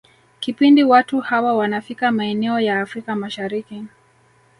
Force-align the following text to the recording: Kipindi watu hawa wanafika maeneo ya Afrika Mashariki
Kipindi 0.39 0.83
watu 0.83 1.19
hawa 1.19 1.53
wanafika 1.57 2.11
maeneo 2.11 2.59
ya 2.59 2.81
Afrika 2.81 3.15
Mashariki 3.15 3.83